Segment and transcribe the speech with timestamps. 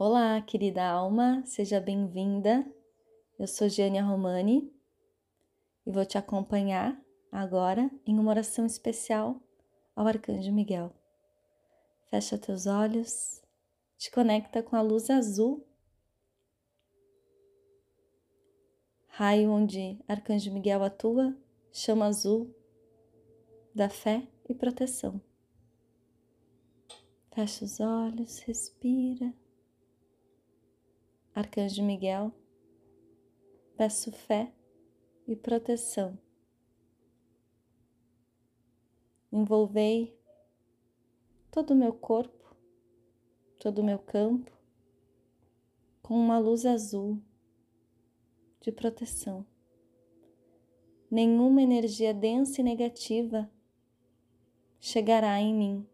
[0.00, 2.64] Olá, querida alma, seja bem-vinda.
[3.36, 4.72] Eu sou Giania Romani
[5.84, 6.96] e vou te acompanhar
[7.32, 9.42] agora em uma oração especial
[9.96, 10.94] ao Arcanjo Miguel.
[12.08, 13.42] Fecha teus olhos,
[13.96, 15.66] te conecta com a luz azul,
[19.08, 21.36] raio onde Arcanjo Miguel atua,
[21.72, 22.54] chama azul
[23.74, 25.20] da fé e proteção.
[27.34, 29.34] Fecha os olhos, respira.
[31.38, 32.32] Arcanjo Miguel,
[33.76, 34.52] peço fé
[35.24, 36.18] e proteção.
[39.30, 40.18] Envolvei
[41.48, 42.56] todo o meu corpo,
[43.56, 44.50] todo o meu campo
[46.02, 47.22] com uma luz azul
[48.60, 49.46] de proteção.
[51.08, 53.48] Nenhuma energia densa e negativa
[54.80, 55.88] chegará em mim.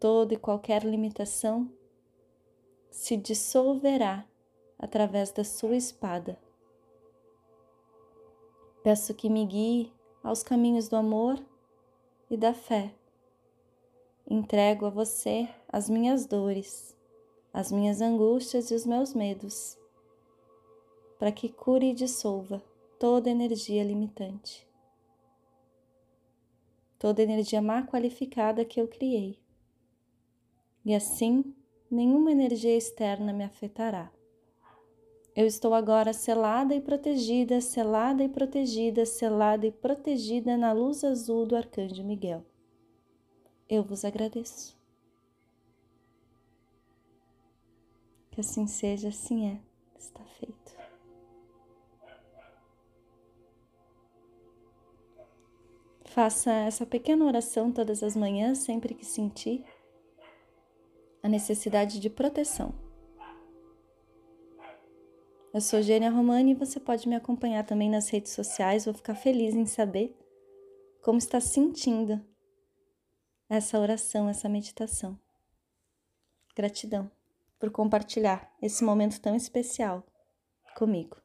[0.00, 1.70] Toda e qualquer limitação
[3.04, 4.26] se dissolverá
[4.78, 6.38] através da sua espada.
[8.82, 11.38] Peço que me guie aos caminhos do amor
[12.30, 12.94] e da fé.
[14.26, 16.96] Entrego a você as minhas dores,
[17.52, 19.76] as minhas angústias e os meus medos,
[21.18, 22.62] para que cure e dissolva
[22.98, 24.66] toda energia limitante
[26.96, 29.38] toda energia má qualificada que eu criei.
[30.86, 31.54] E assim,
[31.94, 34.10] nenhuma energia externa me afetará.
[35.34, 41.46] Eu estou agora selada e protegida, selada e protegida, selada e protegida na luz azul
[41.46, 42.44] do Arcanjo Miguel.
[43.68, 44.76] Eu vos agradeço.
[48.30, 49.60] Que assim seja, assim é,
[49.98, 50.76] está feito.
[56.04, 59.64] Faça essa pequena oração todas as manhãs, sempre que sentir
[61.24, 62.74] a necessidade de proteção.
[65.54, 68.84] Eu sou Gênia Romani e você pode me acompanhar também nas redes sociais.
[68.84, 70.14] Vou ficar feliz em saber
[71.02, 72.22] como está sentindo
[73.48, 75.18] essa oração, essa meditação.
[76.54, 77.10] Gratidão
[77.58, 80.04] por compartilhar esse momento tão especial
[80.76, 81.23] comigo.